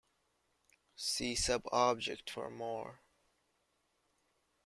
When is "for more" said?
2.31-3.01